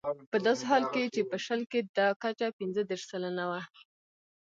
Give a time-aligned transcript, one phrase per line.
[0.31, 3.61] په داسې حال کې چې په شل کې دا کچه پنځه دېرش سلنه وه.